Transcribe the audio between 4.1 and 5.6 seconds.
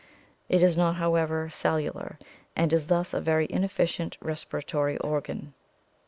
respiratory organ.